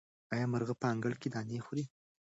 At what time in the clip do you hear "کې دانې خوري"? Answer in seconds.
1.21-1.85